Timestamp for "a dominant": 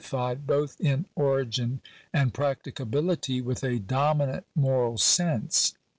3.63-4.43